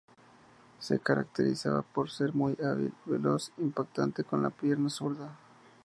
Se 0.79 0.97
caracterizaba 0.97 1.83
por 1.83 2.09
ser 2.09 2.33
muy 2.33 2.53
hábil, 2.63 2.91
veloz, 3.05 3.51
impactante 3.59 4.23
con 4.23 4.41
la 4.41 4.49
pierna 4.49 4.89
zurda. 4.89 5.37